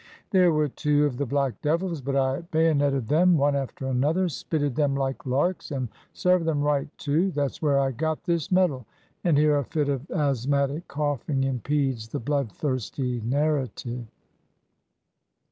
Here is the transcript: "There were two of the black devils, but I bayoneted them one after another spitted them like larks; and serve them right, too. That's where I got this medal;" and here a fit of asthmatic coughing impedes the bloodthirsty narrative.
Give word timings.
"There 0.31 0.51
were 0.51 0.67
two 0.67 1.05
of 1.05 1.17
the 1.17 1.27
black 1.27 1.61
devils, 1.61 2.01
but 2.01 2.15
I 2.15 2.41
bayoneted 2.49 3.07
them 3.07 3.37
one 3.37 3.55
after 3.55 3.85
another 3.85 4.29
spitted 4.29 4.75
them 4.75 4.95
like 4.95 5.27
larks; 5.27 5.69
and 5.69 5.89
serve 6.11 6.43
them 6.43 6.63
right, 6.63 6.87
too. 6.97 7.29
That's 7.29 7.61
where 7.61 7.77
I 7.77 7.91
got 7.91 8.23
this 8.23 8.51
medal;" 8.51 8.87
and 9.23 9.37
here 9.37 9.59
a 9.59 9.63
fit 9.63 9.89
of 9.89 10.09
asthmatic 10.09 10.87
coughing 10.87 11.43
impedes 11.43 12.07
the 12.07 12.19
bloodthirsty 12.19 13.21
narrative. 13.23 14.05